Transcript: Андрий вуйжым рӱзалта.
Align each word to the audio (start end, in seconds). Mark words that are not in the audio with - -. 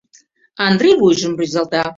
Андрий 0.67 0.95
вуйжым 0.99 1.33
рӱзалта. 1.39 1.81